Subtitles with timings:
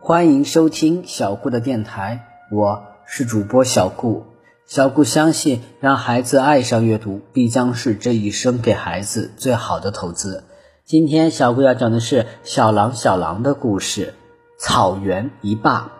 [0.00, 4.26] 欢迎收听小顾的电台，我是主播小顾。
[4.64, 10.44] 小顾相信，让孩子爱上阅读，必将是这一生给孩子最好的投资。
[10.84, 14.14] 今天小顾要讲的是小狼小狼的故事。
[14.56, 15.90] 草原一霸，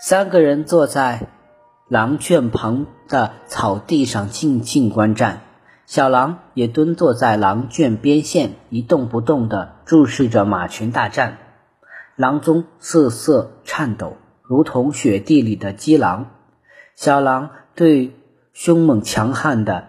[0.00, 1.28] 三个人坐在
[1.88, 5.42] 狼圈旁的草地上静静观战。
[5.86, 11.38] 小狼也蹲坐在狼圈边线，一动不动地注视着马群大战。
[12.16, 16.30] 狼中瑟瑟颤抖，如同雪地里的鸡狼。
[16.94, 18.14] 小狼对
[18.52, 19.88] 凶猛强悍的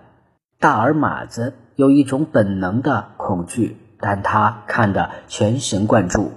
[0.59, 6.31] 大耳马子有一种本能的恐惧，但他看得全神贯注。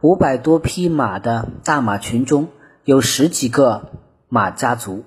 [0.00, 2.48] 五百多匹马的大马群中
[2.84, 3.90] 有十几个
[4.28, 5.04] 马家族，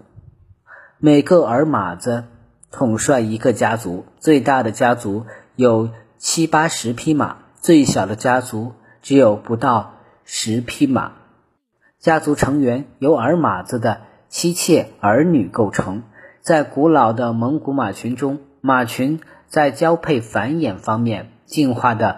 [0.99, 2.25] 每个儿马子
[2.69, 4.05] 统帅一个家族。
[4.19, 5.25] 最大的家族
[5.55, 9.94] 有七八十匹马，最小的家族只有不到。
[10.27, 11.11] 十匹马，
[11.99, 16.01] 家族成员由儿马子的妻妾儿女构成。
[16.41, 22.17] 在古老的蒙古马群中，马群在交配繁衍方面进化的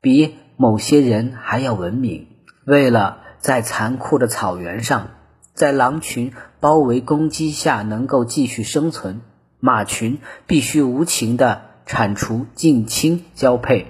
[0.00, 2.28] 比某些人还要文明。
[2.64, 5.08] 为了在残酷的草原上，
[5.54, 9.22] 在狼群包围攻击下能够继续生存，
[9.58, 13.88] 马群必须无情地铲除近亲交配，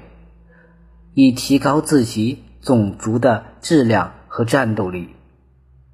[1.13, 2.45] 以提高自己。
[2.61, 5.15] 种族的质量和战斗力。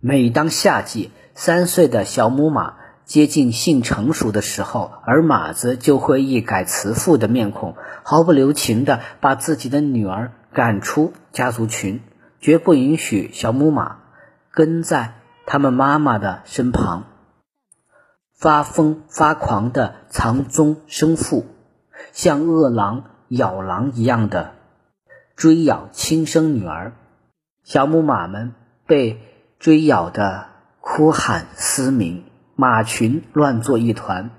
[0.01, 12.01] 每当夏季，三岁的小母马接近性成熟的时候，而马子就会一改慈父的面孔，毫不留情地把自己的女儿赶出家族群，
[12.41, 13.99] 绝不允许小母马
[14.51, 15.15] 跟在
[15.47, 17.05] 他们妈妈的身旁。
[18.37, 21.47] 发疯发狂的藏中生父，
[22.13, 24.53] 像饿狼咬狼一样的。
[25.37, 26.93] 追咬亲生女儿，
[27.65, 28.53] 小母马们
[28.87, 29.21] 被
[29.59, 30.47] 追咬的
[30.81, 34.31] 哭喊嘶鸣，马群乱作一团。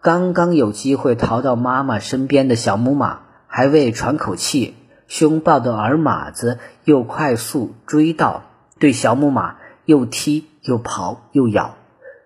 [0.00, 4.74] 刚刚有机会逃到妈妈身边的小母马还未喘口气，
[5.06, 8.42] 凶暴的儿马子又快速追到，
[8.80, 11.76] 对小母马又踢又刨又咬，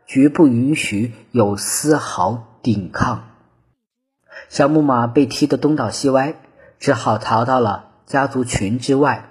[0.06, 3.24] 绝不允许有丝毫抵抗。
[4.48, 6.36] 小母马被踢得东倒西歪。
[6.78, 9.28] 只好逃到了家族群之外，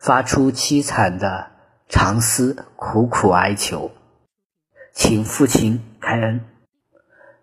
[0.00, 1.50] 发出凄惨的
[1.88, 3.90] 长嘶，苦苦哀求，
[4.92, 6.40] 请父亲开恩。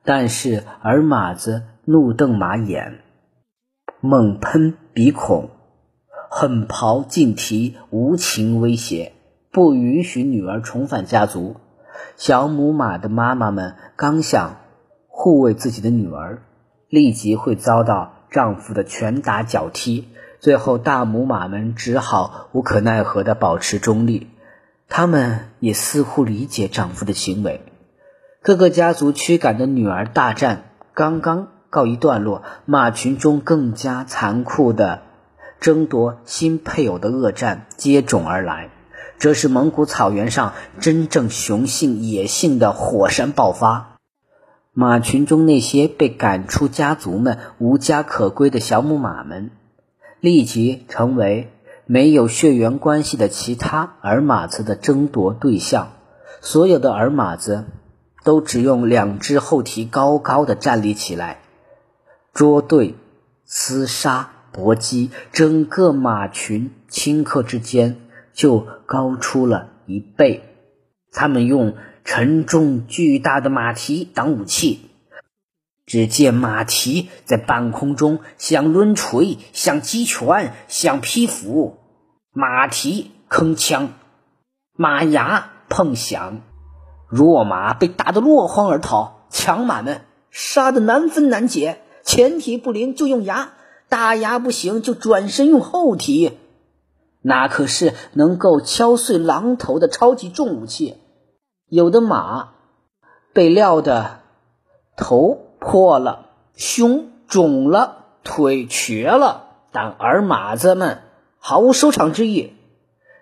[0.03, 2.99] 但是儿马子怒瞪马眼，
[4.01, 5.49] 猛喷鼻孔，
[6.29, 9.13] 狠刨劲蹄，无情威胁，
[9.51, 11.57] 不允许女儿重返家族。
[12.17, 14.57] 小母马的妈妈们刚想
[15.07, 16.43] 护卫自己的女儿，
[16.89, 18.13] 立即会遭到。
[18.35, 20.09] 丈夫的拳打脚踢，
[20.41, 24.27] 最后大母马们只好无可奈何地保持中立。
[24.89, 27.61] 他们也似乎理解丈夫的行为。
[28.43, 35.03] 各个家族驱赶的女儿大战刚刚告一段落，马群中更加残酷的
[35.61, 38.69] 争夺新配偶的恶战接踵而来。
[39.17, 43.94] 这是蒙古草原上真正雄性野性的火山爆发。
[44.77, 49.51] 马群中那些被赶出家族们无家可归的小母马们，
[50.19, 51.49] 立即成为
[51.85, 55.93] 没有血缘关系的其他儿马子的争夺对象。
[56.41, 57.63] 所有的儿马子
[58.25, 61.39] 都只用两只后蹄高高的站立起来，
[62.33, 62.95] 捉对、
[63.47, 67.95] 厮杀、搏击，整个马群顷刻之间
[68.33, 70.43] 就高出了一倍。
[71.13, 71.75] 他们用。
[72.05, 74.91] 沉重巨大的马蹄当武器，
[75.87, 81.77] 只见马蹄在半空中像抡锤、像击拳、像劈斧，
[82.31, 83.87] 马蹄铿锵，
[84.77, 86.41] 马牙碰响，
[87.09, 93.53] 弱马被打得落荒而逃，强马们杀得难分难解，前蹄不灵就用牙，
[93.89, 96.37] 大牙不行就转身用后蹄，
[97.23, 100.97] 那可是能够敲碎狼头的超级重武器。
[101.67, 102.49] 有的马
[103.33, 104.19] 被撂的
[104.95, 111.01] 头破了，胸肿了，腿瘸了，但儿马子们
[111.39, 112.53] 毫无收场之意。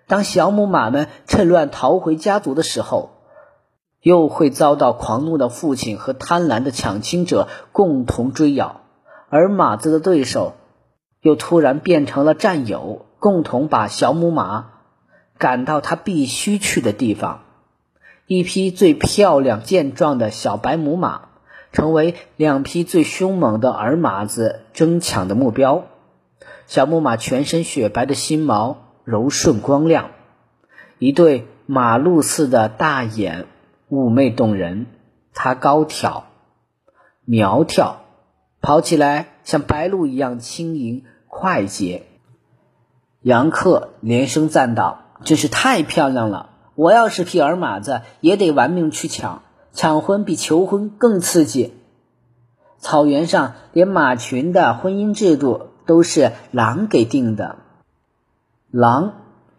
[0.06, 3.12] 当小母马们趁乱逃回家族的时候，
[4.02, 8.82] 又会遭到狂怒的父亲和贪婪的抢亲者共同追咬，
[9.30, 10.52] 而马子的对手
[11.22, 14.72] 又突然变成了战友，共同把小母马
[15.38, 17.43] 赶到他必须去的地方。
[18.26, 21.28] 一匹最漂亮健壮的小白母马，
[21.72, 25.84] 成为两匹最凶猛的儿马子争抢的目标。
[26.66, 30.10] 小木马全身雪白的新毛柔顺光亮，
[30.98, 33.44] 一对马鹿似的大眼
[33.90, 34.86] 妩媚动人。
[35.34, 36.26] 它高挑、
[37.24, 38.04] 苗条，
[38.62, 42.04] 跑起来像白鹿一样轻盈快捷。
[43.20, 46.50] 杨克连声赞道：“真是太漂亮了！
[46.74, 49.42] 我要是匹尔马子，也得玩命去抢。
[49.72, 51.74] 抢婚比求婚更刺激。
[52.78, 57.56] 草原上连马群的婚姻制度都是狼给定的。
[58.70, 59.14] 狼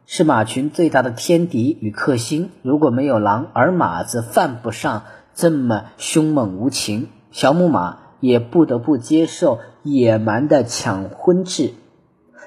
[0.06, 5.04] 是马群最大的天敌与克星，如果没有狼，儿马子犯不上
[5.34, 7.10] 这么凶猛无情。
[7.32, 11.74] 小母马也不得不接受野蛮的抢婚制。”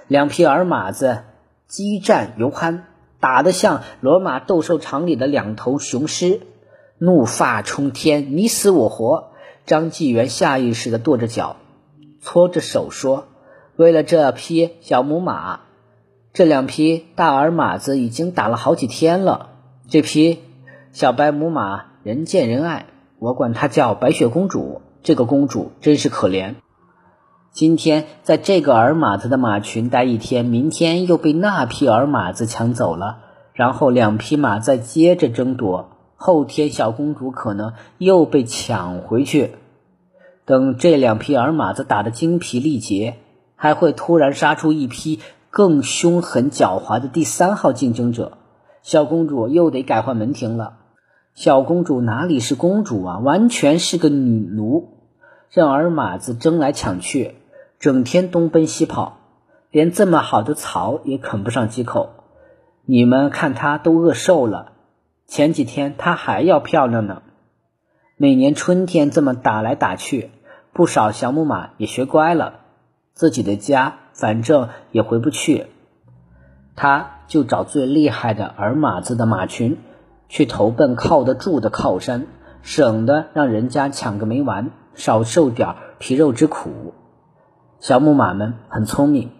[0.09, 1.25] 两匹尔马子
[1.67, 2.81] 激战犹酣，
[3.20, 6.41] 打得像罗马斗兽场里的两头雄狮，
[6.99, 9.31] 怒发冲天，你死我活。
[9.67, 11.56] 张纪元下意识地跺着脚，
[12.20, 13.26] 搓着手说
[13.76, 15.61] ：“为了这匹小母马，
[16.32, 19.50] 这两匹大耳马子已经打了好几天了。
[19.88, 20.38] 这匹
[20.93, 22.87] 小白母马人见人爱，
[23.19, 24.81] 我管它叫白雪公主。
[25.03, 26.55] 这个公主真是可怜。”
[27.50, 33.18] 今天在这个儿马子的马群待一天，明天又被那匹儿马子抢走了，
[33.52, 39.52] 然后两匹马再接着争夺，后天小公主可能又被抢回去。
[40.44, 43.16] 等这两匹儿马子打得精疲力竭，
[43.56, 45.18] 还会突然杀出一批
[45.50, 48.38] 更凶狠狡猾的第三号竞争者，
[48.82, 50.74] 小公主又得改换门庭了。
[51.34, 54.97] 小公主哪里是公主啊，完全是个女奴，
[55.50, 57.34] 让儿马子争来抢去。
[57.78, 59.18] 整天东奔西跑，
[59.70, 62.10] 连这么好的草也啃不上几口。
[62.84, 64.72] 你们看他都饿瘦了。
[65.26, 67.22] 前几天他还要漂亮呢。
[68.16, 70.30] 每年春天这么打来打去，
[70.72, 72.60] 不少小母马也学乖了，
[73.12, 75.66] 自己的家反正也回不去，
[76.74, 79.78] 他就找最厉害的儿马子的马群
[80.28, 82.26] 去投奔靠得住的靠山，
[82.62, 86.92] 省得让人家抢个没完，少受点皮肉之苦。
[87.80, 89.30] 小母马们很聪明，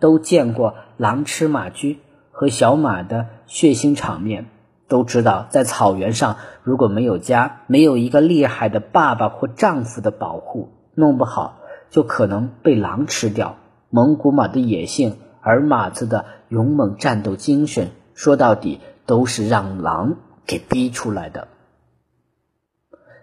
[0.00, 2.00] 都见过狼吃马驹
[2.32, 4.46] 和小马的血腥场面，
[4.88, 11.58] 都知道在草原上如果没有家，没有一个厉害的爸爸或丈夫的保护，弄不好
[11.90, 13.56] 就可能被狼吃掉。
[13.90, 20.16] 蒙古马的野性，而马子的勇猛战斗精神，说到底都是让狼
[20.46, 21.48] 给逼出来的。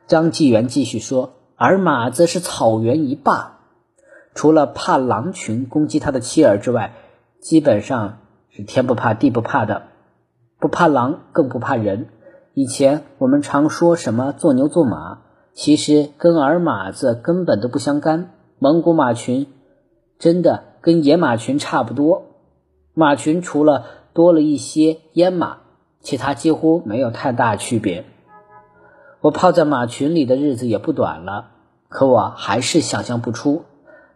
[0.07, 1.33] 张纪元继续说
[1.63, 3.59] ：“而马子是草原一霸。”
[4.33, 6.93] 除了怕狼群攻击他的妻儿之外，
[7.39, 8.17] 基本上
[8.49, 9.83] 是天不怕地不怕的，
[10.59, 12.07] 不怕狼，更不怕人。
[12.55, 15.19] 以前我们常说什么做牛做马，
[15.53, 18.31] 其实跟儿马子根本都不相干。
[18.57, 19.45] 蒙古马群
[20.17, 22.23] 真的跟野马群差不多，
[22.95, 25.57] 马群除了多了一些阉马，
[25.99, 28.05] 其他几乎没有太大区别。
[29.19, 31.50] 我泡在马群里的日子也不短了，
[31.91, 33.65] 可我还是想象不出。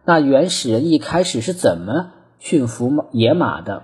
[0.04, 3.82] 那原始人一开始是怎么驯服野马的？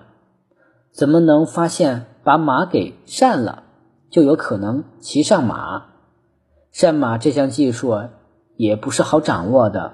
[0.92, 3.64] 怎么能发现把马给善了，
[4.10, 5.84] 就有可能骑上马？
[6.70, 8.08] 善马这项技术
[8.56, 9.92] 也不是好掌握的。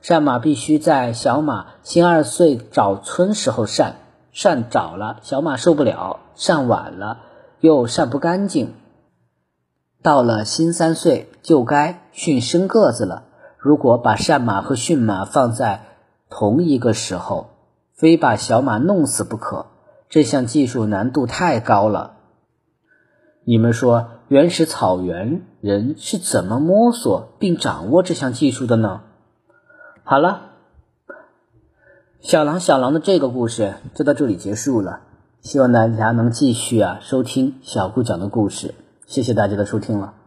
[0.00, 3.96] 善马必须在小马新二岁找村时候善，
[4.32, 7.18] 善早了小马受不了，善晚了
[7.60, 8.72] 又善不干净。
[10.02, 13.24] 到了新三岁就该驯生个子了。
[13.58, 15.82] 如果把善马和驯马放在
[16.30, 17.50] 同一个时候，
[17.92, 19.66] 非把小马弄死不可。
[20.08, 22.14] 这项技术难度太高了。
[23.44, 29.02] 你们说，原始草原人是怎么摸索并掌握这项技术的呢？
[30.04, 30.52] 好了，
[32.20, 35.00] 小狼小狼的这个故事就到这里结束了。
[35.40, 38.74] 希望大家能继续啊收听小顾讲的故事。
[39.06, 40.23] 谢谢大家的收听了。